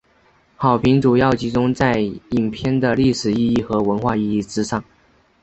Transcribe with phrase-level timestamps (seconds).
[0.55, 4.83] 好评主要集中在影片的历史意义和文化意义之上。